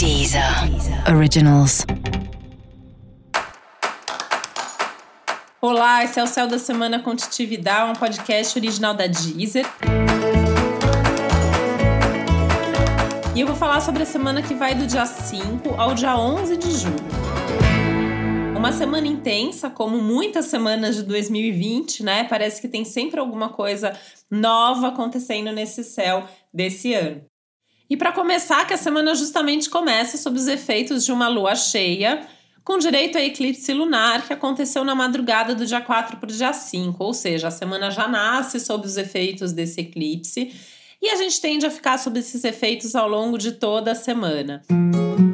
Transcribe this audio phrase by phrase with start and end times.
[0.00, 0.42] Deezer
[1.14, 1.84] Originals.
[5.60, 9.66] Olá, esse é o Céu da Semana com Titividade, um podcast original da Deezer.
[13.36, 16.56] E eu vou falar sobre a semana que vai do dia 5 ao dia 11
[16.56, 16.96] de julho.
[18.56, 22.24] Uma semana intensa, como muitas semanas de 2020, né?
[22.24, 23.94] Parece que tem sempre alguma coisa
[24.30, 26.24] nova acontecendo nesse céu
[26.54, 27.29] desse ano.
[27.90, 32.24] E para começar, que a semana justamente começa sob os efeitos de uma lua cheia,
[32.62, 36.52] com direito a eclipse lunar que aconteceu na madrugada do dia 4 para o dia
[36.52, 40.54] 5, ou seja, a semana já nasce sob os efeitos desse eclipse
[41.02, 44.62] e a gente tende a ficar sob esses efeitos ao longo de toda a semana.
[44.70, 45.29] Uma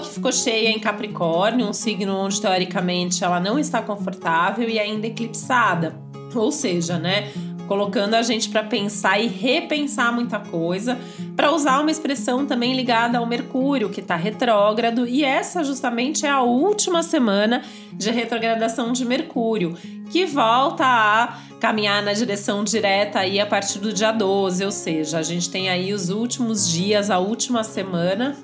[0.00, 5.06] que ficou cheia em Capricórnio, um signo onde teoricamente ela não está confortável e ainda
[5.06, 5.94] eclipsada.
[6.34, 7.32] Ou seja, né,
[7.70, 10.98] colocando a gente para pensar e repensar muita coisa,
[11.36, 16.30] para usar uma expressão também ligada ao Mercúrio, que está retrógrado, e essa justamente é
[16.30, 19.76] a última semana de retrogradação de Mercúrio,
[20.10, 25.18] que volta a caminhar na direção direta aí a partir do dia 12, ou seja,
[25.18, 28.36] a gente tem aí os últimos dias, a última semana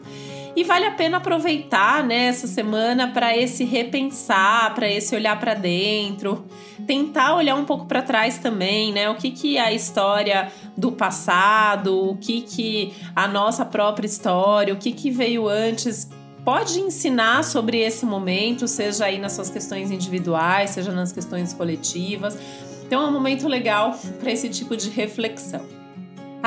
[0.56, 5.52] e vale a pena aproveitar né, essa semana para esse repensar, para esse olhar para
[5.52, 6.46] dentro,
[6.86, 9.10] tentar olhar um pouco para trás também, né?
[9.10, 14.78] O que, que a história do passado, o que, que a nossa própria história, o
[14.78, 16.08] que, que veio antes
[16.42, 22.38] pode ensinar sobre esse momento, seja aí nas suas questões individuais, seja nas questões coletivas.
[22.86, 25.75] Então é um momento legal para esse tipo de reflexão.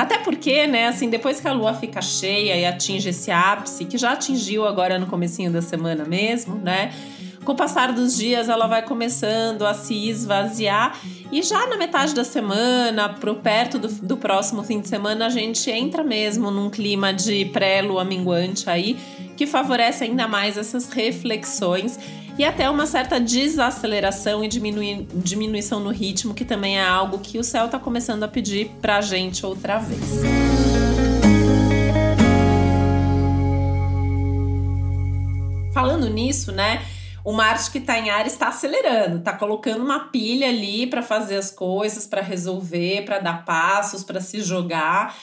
[0.00, 3.98] Até porque, né, assim, depois que a lua fica cheia e atinge esse ápice, que
[3.98, 6.90] já atingiu agora no comecinho da semana mesmo, né?
[7.44, 10.98] Com o passar dos dias, ela vai começando a se esvaziar
[11.30, 15.28] e já na metade da semana, pro perto do, do próximo fim de semana, a
[15.28, 18.96] gente entra mesmo num clima de pré-lua minguante aí,
[19.36, 21.98] que favorece ainda mais essas reflexões
[22.38, 27.38] e até uma certa desaceleração e diminui, diminuição no ritmo, que também é algo que
[27.38, 30.00] o céu está começando a pedir para a gente outra vez.
[35.72, 36.82] Falando nisso, né?
[37.24, 41.36] O Marte que está em Ares está acelerando, está colocando uma pilha ali para fazer
[41.36, 45.14] as coisas, para resolver, para dar passos, para se jogar.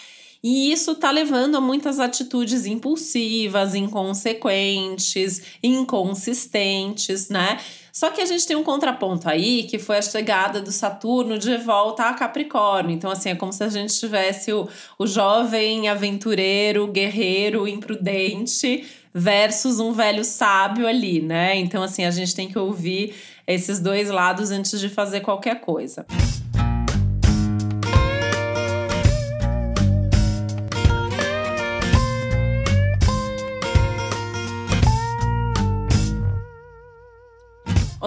[0.43, 7.59] E isso está levando a muitas atitudes impulsivas, inconsequentes, inconsistentes, né?
[7.91, 11.57] Só que a gente tem um contraponto aí, que foi a chegada do Saturno de
[11.57, 12.91] volta a Capricórnio.
[12.91, 19.79] Então, assim, é como se a gente tivesse o, o jovem aventureiro, guerreiro, imprudente, versus
[19.79, 21.55] um velho sábio ali, né?
[21.55, 23.15] Então, assim, a gente tem que ouvir
[23.47, 26.05] esses dois lados antes de fazer qualquer coisa.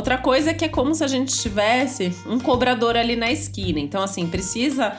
[0.00, 3.78] Outra coisa é que é como se a gente tivesse um cobrador ali na esquina.
[3.78, 4.96] Então, assim, precisa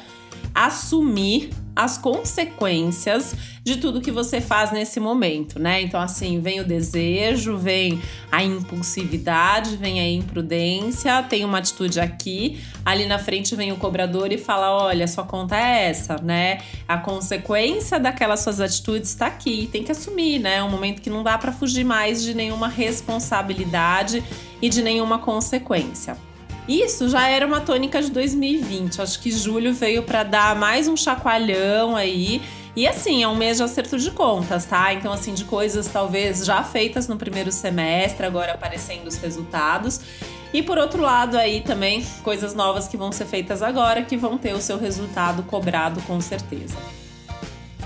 [0.54, 1.50] assumir
[1.82, 5.82] as consequências de tudo que você faz nesse momento, né?
[5.82, 8.00] Então, assim, vem o desejo, vem
[8.32, 14.32] a impulsividade, vem a imprudência, tem uma atitude aqui, ali na frente vem o cobrador
[14.32, 16.60] e fala: olha, sua conta é essa, né?
[16.88, 20.58] A consequência daquelas suas atitudes está aqui, tem que assumir, né?
[20.58, 24.24] É um momento que não dá para fugir mais de nenhuma responsabilidade
[24.62, 26.16] e de nenhuma consequência.
[26.72, 29.02] Isso já era uma tônica de 2020.
[29.02, 32.42] Acho que julho veio para dar mais um chacoalhão aí.
[32.74, 34.94] E assim, é um mês de acerto de contas, tá?
[34.94, 40.00] Então, assim, de coisas talvez já feitas no primeiro semestre, agora aparecendo os resultados.
[40.54, 44.38] E por outro lado, aí também coisas novas que vão ser feitas agora, que vão
[44.38, 46.78] ter o seu resultado cobrado com certeza.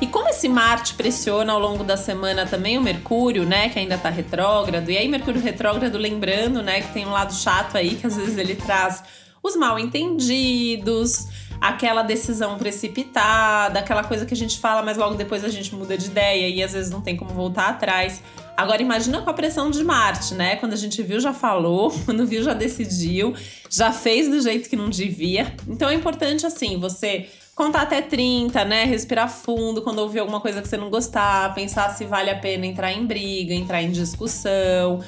[0.01, 3.97] E como esse Marte pressiona ao longo da semana também o Mercúrio, né, que ainda
[3.97, 8.05] tá retrógrado, e aí Mercúrio retrógrado, lembrando, né, que tem um lado chato aí, que
[8.05, 9.01] às vezes ele traz
[9.41, 11.27] os mal entendidos,
[11.61, 15.97] aquela decisão precipitada, aquela coisa que a gente fala, mas logo depois a gente muda
[15.97, 18.21] de ideia e às vezes não tem como voltar atrás.
[18.57, 20.55] Agora imagina com a pressão de Marte, né?
[20.57, 23.33] Quando a gente viu, já falou, quando viu, já decidiu,
[23.69, 25.53] já fez do jeito que não devia.
[25.67, 28.83] Então é importante assim, você contar até 30, né?
[28.83, 32.65] Respirar fundo quando ouvir alguma coisa que você não gostar, pensar se vale a pena
[32.65, 35.01] entrar em briga, entrar em discussão,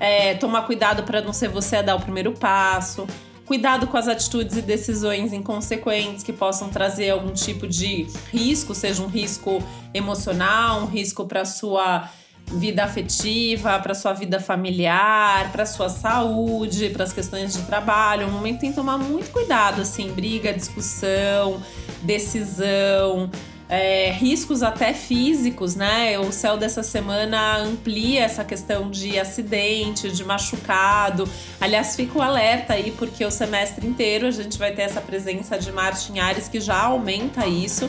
[0.00, 3.06] é, tomar cuidado para não ser você a dar o primeiro passo.
[3.46, 9.02] Cuidado com as atitudes e decisões inconsequentes que possam trazer algum tipo de risco, seja
[9.02, 9.62] um risco
[9.92, 12.08] emocional, um risco para sua
[12.46, 18.22] vida afetiva, para sua vida familiar, para sua saúde, para as questões de trabalho.
[18.22, 21.62] É um momento que tem que tomar muito cuidado, assim, briga, discussão,
[22.02, 23.30] decisão.
[23.68, 26.18] É, riscos até físicos, né?
[26.18, 31.26] O céu dessa semana amplia essa questão de acidente, de machucado.
[31.58, 35.58] Aliás, fica o alerta aí, porque o semestre inteiro a gente vai ter essa presença
[35.58, 37.88] de Marte em Ares que já aumenta isso.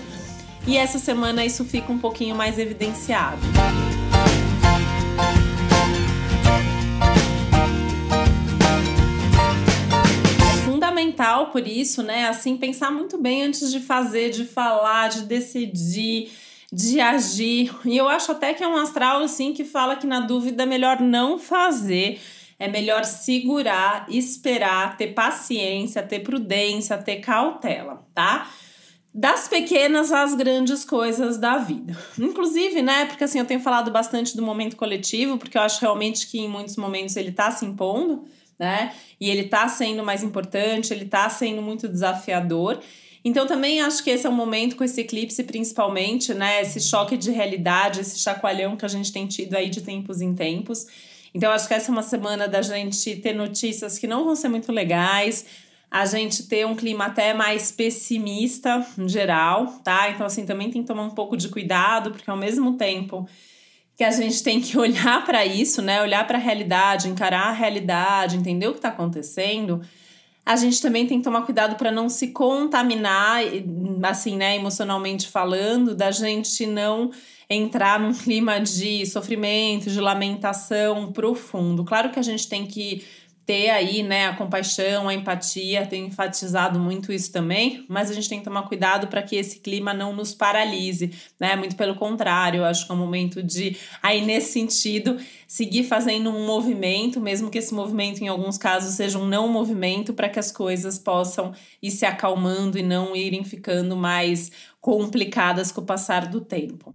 [0.66, 3.42] E essa semana isso fica um pouquinho mais evidenciado.
[10.94, 12.28] Fundamental por isso, né?
[12.28, 16.32] Assim, pensar muito bem antes de fazer, de falar, de decidir,
[16.72, 17.76] de agir.
[17.84, 20.66] E eu acho até que é um astral assim que fala que na dúvida é
[20.66, 22.22] melhor não fazer.
[22.60, 28.50] É melhor segurar, esperar, ter paciência, ter prudência, ter cautela, tá?
[29.14, 31.98] Das pequenas às grandes coisas da vida.
[32.18, 33.06] Inclusive, né?
[33.06, 36.48] Porque assim, eu tenho falado bastante do momento coletivo, porque eu acho realmente que em
[36.48, 38.24] muitos momentos ele tá se impondo
[38.60, 38.94] né?
[39.20, 42.80] E ele tá sendo mais importante, ele tá sendo muito desafiador.
[43.26, 47.16] Então também acho que esse é o momento com esse eclipse principalmente, né, esse choque
[47.16, 50.88] de realidade, esse chacoalhão que a gente tem tido aí de tempos em tempos.
[51.34, 54.50] Então acho que essa é uma semana da gente ter notícias que não vão ser
[54.50, 55.46] muito legais,
[55.90, 60.10] a gente ter um clima até mais pessimista em geral, tá?
[60.10, 63.28] Então assim também tem que tomar um pouco de cuidado, porque ao mesmo tempo
[64.04, 66.02] que a gente tem que olhar para isso, né?
[66.02, 69.82] Olhar para a realidade, encarar a realidade, entender o que está acontecendo.
[70.46, 73.42] A gente também tem que tomar cuidado para não se contaminar,
[74.04, 77.12] assim, né, emocionalmente falando, da gente não
[77.50, 81.86] entrar num clima de sofrimento, de lamentação profundo.
[81.86, 83.06] Claro que a gente tem que
[83.46, 88.30] ter aí, né, a compaixão, a empatia, tenho enfatizado muito isso também, mas a gente
[88.30, 91.56] tem que tomar cuidado para que esse clima não nos paralise, né?
[91.56, 95.18] Muito pelo contrário, eu acho que é um momento de aí nesse sentido
[95.48, 100.14] seguir fazendo um movimento, mesmo que esse movimento em alguns casos seja um não movimento,
[100.14, 104.52] para que as coisas possam ir se acalmando e não irem ficando mais
[104.82, 106.93] complicadas com o passar do tempo.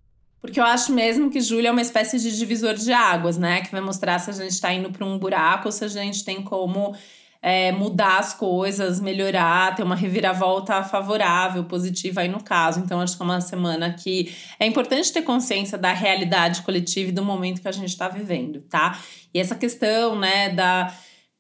[0.48, 3.60] Porque eu acho mesmo que julho é uma espécie de divisor de águas, né?
[3.60, 6.24] Que vai mostrar se a gente está indo para um buraco ou se a gente
[6.24, 6.96] tem como
[7.42, 12.80] é, mudar as coisas, melhorar, ter uma reviravolta favorável, positiva aí no caso.
[12.80, 17.12] Então, acho que é uma semana que é importante ter consciência da realidade coletiva e
[17.12, 18.98] do momento que a gente está vivendo, tá?
[19.34, 20.94] E essa questão, né, da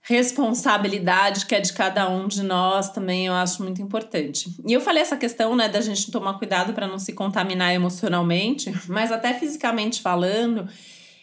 [0.08, 4.48] responsabilidade que é de cada um de nós também eu acho muito importante.
[4.66, 8.72] E eu falei essa questão, né, da gente tomar cuidado para não se contaminar emocionalmente,
[8.88, 10.66] mas até fisicamente falando,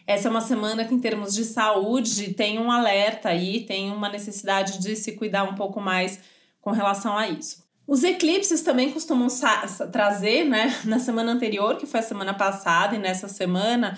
[0.05, 4.07] essa é uma semana que em termos de saúde tem um alerta aí, tem uma
[4.07, 6.19] necessidade de se cuidar um pouco mais
[6.61, 7.65] com relação a isso.
[7.87, 9.27] Os eclipses também costumam
[9.91, 13.97] trazer, né, na semana anterior, que foi a semana passada, e nessa semana,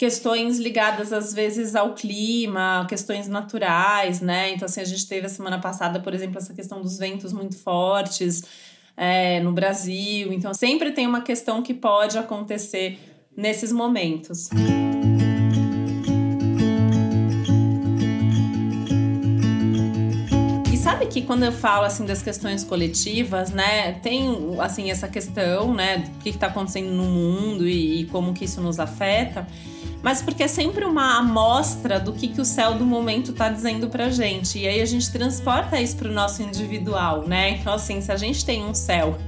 [0.00, 4.50] questões ligadas às vezes ao clima, questões naturais, né?
[4.50, 7.58] Então, assim, a gente teve a semana passada, por exemplo, essa questão dos ventos muito
[7.58, 8.42] fortes
[8.96, 10.32] é, no Brasil.
[10.32, 12.98] Então, sempre tem uma questão que pode acontecer
[13.36, 14.48] nesses momentos.
[20.72, 25.74] E sabe que quando eu falo assim das questões coletivas, né, tem assim essa questão,
[25.74, 29.46] né, do que está acontecendo no mundo e, e como que isso nos afeta
[30.02, 33.88] mas porque é sempre uma amostra do que, que o céu do momento está dizendo
[33.88, 34.58] pra gente.
[34.58, 37.50] E aí a gente transporta isso pro nosso individual, né?
[37.50, 39.18] Então, assim, se a gente tem um céu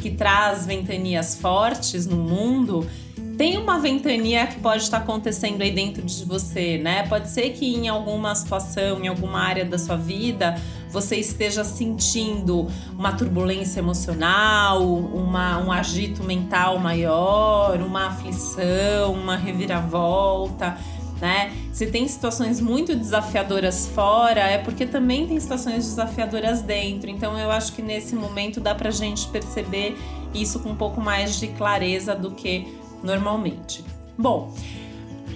[0.00, 2.88] que traz ventanias fortes no mundo,
[3.36, 7.06] tem uma ventania que pode estar acontecendo aí dentro de você, né?
[7.06, 10.60] Pode ser que em alguma situação, em alguma área da sua vida,
[10.96, 12.66] você esteja sentindo
[12.98, 20.78] uma turbulência emocional, uma, um agito mental maior, uma aflição, uma reviravolta.
[21.20, 21.52] Né?
[21.70, 27.10] Se tem situações muito desafiadoras fora, é porque também tem situações desafiadoras dentro.
[27.10, 29.98] Então eu acho que nesse momento dá pra gente perceber
[30.32, 33.84] isso com um pouco mais de clareza do que normalmente.
[34.16, 34.50] Bom,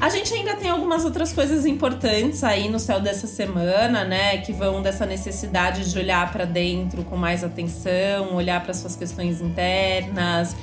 [0.01, 4.39] a gente ainda tem algumas outras coisas importantes aí no céu dessa semana, né?
[4.39, 9.43] Que vão dessa necessidade de olhar para dentro com mais atenção, olhar para suas questões
[9.43, 10.57] internas,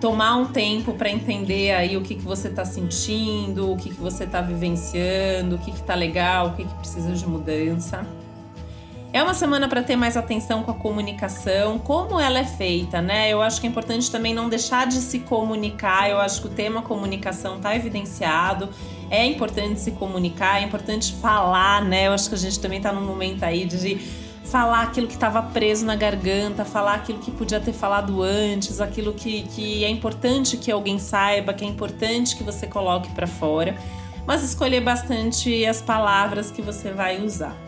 [0.00, 4.00] tomar um tempo para entender aí o que, que você está sentindo, o que, que
[4.00, 8.06] você está vivenciando, o que, que tá legal, o que, que precisa de mudança.
[9.10, 13.32] É uma semana para ter mais atenção com a comunicação, como ela é feita, né?
[13.32, 16.10] Eu acho que é importante também não deixar de se comunicar.
[16.10, 18.68] Eu acho que o tema comunicação está evidenciado.
[19.10, 22.06] É importante se comunicar, é importante falar, né?
[22.06, 23.96] Eu acho que a gente também está num momento aí de
[24.44, 29.14] falar aquilo que estava preso na garganta, falar aquilo que podia ter falado antes, aquilo
[29.14, 33.74] que, que é importante que alguém saiba, que é importante que você coloque para fora.
[34.26, 37.67] mas escolher bastante as palavras que você vai usar.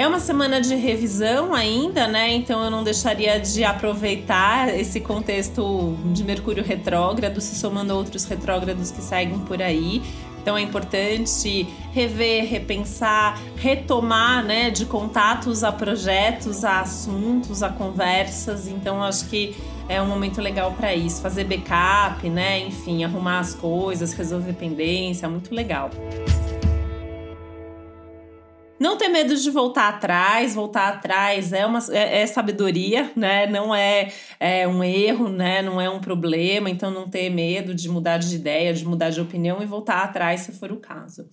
[0.00, 2.32] É uma semana de revisão ainda, né?
[2.32, 8.24] Então eu não deixaria de aproveitar esse contexto de Mercúrio retrógrado, se somando a outros
[8.24, 10.00] retrógrados que seguem por aí.
[10.40, 18.68] Então é importante rever, repensar, retomar, né, de contatos a projetos, a assuntos, a conversas.
[18.68, 19.54] Então acho que
[19.86, 25.28] é um momento legal para isso, fazer backup, né, enfim, arrumar as coisas, resolver pendência,
[25.28, 25.90] muito legal.
[28.80, 33.46] Não ter medo de voltar atrás, voltar atrás é uma é, é sabedoria, né?
[33.46, 34.10] Não é,
[34.40, 35.60] é, um erro, né?
[35.60, 36.70] Não é um problema.
[36.70, 40.40] Então não ter medo de mudar de ideia, de mudar de opinião e voltar atrás
[40.40, 41.28] se for o caso.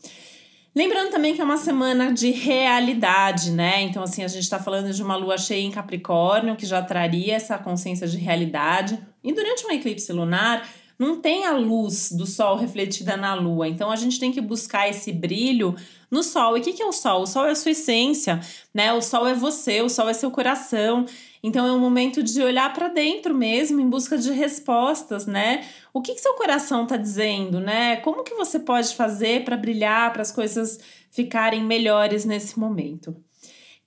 [0.75, 3.81] Lembrando também que é uma semana de realidade, né?
[3.81, 7.33] Então, assim, a gente está falando de uma lua cheia em Capricórnio, que já traria
[7.33, 8.99] essa consciência de realidade.
[9.23, 13.67] E durante um eclipse lunar, não tem a luz do sol refletida na lua.
[13.67, 15.75] Então, a gente tem que buscar esse brilho
[16.09, 16.57] no sol.
[16.57, 17.23] E o que, que é o sol?
[17.23, 18.39] O sol é a sua essência,
[18.73, 18.93] né?
[18.93, 21.05] O sol é você, o sol é seu coração.
[21.43, 25.65] Então é um momento de olhar para dentro mesmo, em busca de respostas, né?
[25.93, 27.97] O que, que seu coração está dizendo, né?
[27.97, 30.79] Como que você pode fazer para brilhar, para as coisas
[31.11, 33.15] ficarem melhores nesse momento?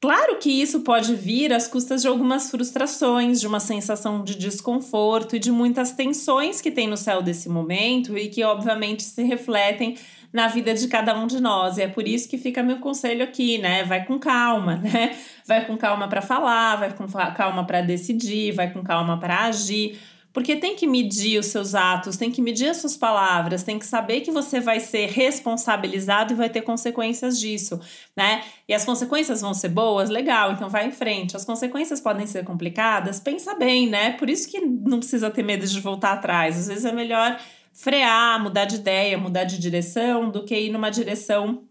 [0.00, 5.36] Claro que isso pode vir às custas de algumas frustrações, de uma sensação de desconforto
[5.36, 9.98] e de muitas tensões que tem no céu desse momento e que, obviamente, se refletem
[10.32, 11.76] na vida de cada um de nós.
[11.76, 13.84] E é por isso que fica meu conselho aqui, né?
[13.84, 15.18] Vai com calma, né?
[15.46, 19.98] Vai com calma para falar, vai com calma para decidir, vai com calma para agir.
[20.32, 23.86] Porque tem que medir os seus atos, tem que medir as suas palavras, tem que
[23.86, 27.80] saber que você vai ser responsabilizado e vai ter consequências disso,
[28.16, 28.44] né?
[28.68, 31.36] E as consequências vão ser boas, legal, então vai em frente.
[31.36, 34.12] As consequências podem ser complicadas, pensa bem, né?
[34.12, 36.56] Por isso que não precisa ter medo de voltar atrás.
[36.56, 37.40] Às vezes é melhor
[37.72, 41.64] frear, mudar de ideia, mudar de direção, do que ir numa direção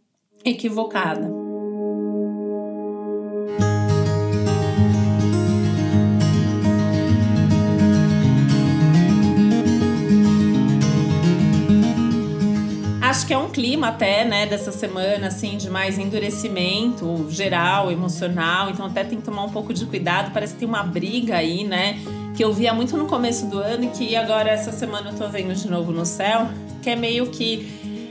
[0.44, 1.39] equivocada.
[13.20, 18.70] Acho que é um clima até, né, dessa semana, assim, de mais endurecimento geral, emocional.
[18.70, 20.32] Então até tem que tomar um pouco de cuidado.
[20.32, 22.00] Parece que tem uma briga aí, né?
[22.34, 25.28] que eu via muito no começo do ano e que agora essa semana eu tô
[25.28, 26.48] vendo de novo no céu,
[26.82, 27.68] que é meio que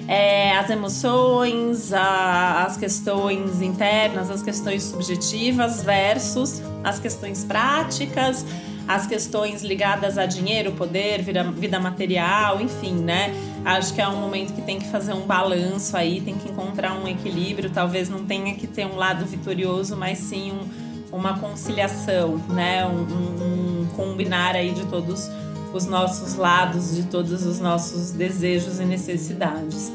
[0.07, 8.45] é, as emoções, a, as questões internas, as questões subjetivas versus as questões práticas,
[8.87, 13.33] as questões ligadas a dinheiro, poder, vida, vida material, enfim, né?
[13.65, 16.95] Acho que é um momento que tem que fazer um balanço aí, tem que encontrar
[16.95, 17.71] um equilíbrio.
[17.71, 22.87] Talvez não tenha que ter um lado vitorioso, mas sim um, uma conciliação, né?
[22.87, 25.29] Um, um, combinar aí de todos
[25.73, 29.93] os nossos lados, de todos os nossos desejos e necessidades.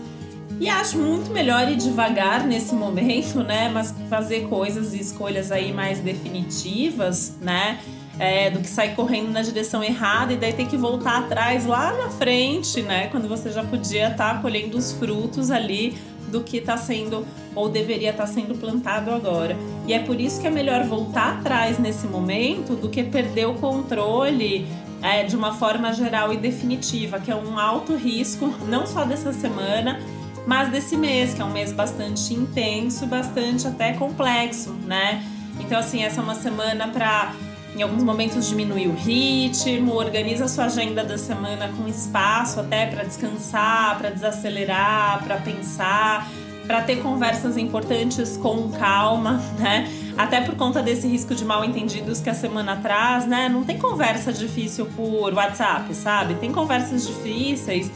[0.60, 3.70] E acho muito melhor ir devagar nesse momento, né?
[3.70, 7.80] Mas fazer coisas e escolhas aí mais definitivas, né?
[8.20, 11.92] É, do que sair correndo na direção errada e daí ter que voltar atrás lá
[11.94, 13.08] na frente, né?
[13.08, 17.70] Quando você já podia estar tá colhendo os frutos ali do que está sendo ou
[17.70, 19.58] deveria estar tá sendo plantado agora.
[19.88, 23.56] E é por isso que é melhor voltar atrás nesse momento do que perder o
[23.56, 24.68] controle
[25.02, 29.34] é, de uma forma geral e definitiva, que é um alto risco, não só dessa
[29.34, 30.00] semana,
[30.48, 35.24] mas desse mês, que é um mês bastante intenso, bastante até complexo, né?
[35.60, 37.34] Então, assim, essa é uma semana para
[37.76, 43.04] em alguns momentos diminuir o ritmo, organiza sua agenda da semana com espaço até para
[43.04, 46.30] descansar, para desacelerar, para pensar,
[46.68, 49.92] para ter conversas importantes com calma, né?
[50.16, 53.50] Até por conta desse risco de mal entendidos que a semana traz, né?
[53.50, 56.36] Não tem conversa difícil por WhatsApp, sabe?
[56.36, 57.92] Tem conversas difíceis.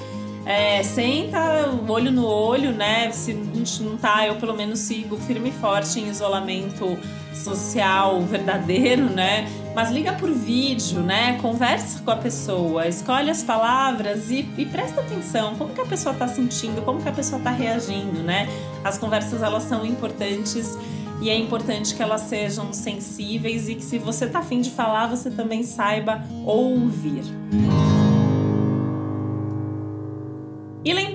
[0.47, 3.11] É, senta olho no olho, né?
[3.11, 6.97] Se a gente não tá, eu pelo menos sigo firme e forte em isolamento
[7.33, 9.45] social verdadeiro, né?
[9.75, 11.37] Mas liga por vídeo, né?
[11.41, 16.13] Conversa com a pessoa, escolhe as palavras e, e presta atenção como que a pessoa
[16.13, 18.47] está sentindo, como que a pessoa está reagindo, né?
[18.85, 20.77] As conversas elas são importantes
[21.21, 25.07] e é importante que elas sejam sensíveis e que se você tá afim de falar,
[25.07, 27.23] você também saiba ouvir.
[27.51, 27.86] E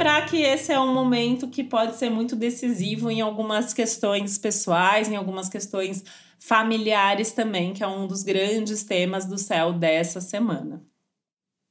[0.02, 5.08] lembrar que esse é um momento que pode ser muito decisivo em algumas questões pessoais,
[5.08, 6.02] em algumas questões
[6.40, 10.84] familiares também, que é um dos grandes temas do céu dessa semana.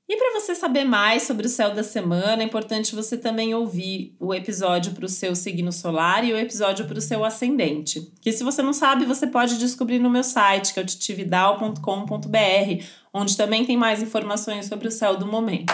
[0.07, 4.15] E para você saber mais sobre o céu da semana, é importante você também ouvir
[4.17, 8.13] o episódio para o seu signo solar e o episódio para o seu ascendente.
[8.21, 12.85] Que se você não sabe, você pode descobrir no meu site, que é o titividal.com.br,
[13.13, 15.73] onde também tem mais informações sobre o céu do momento.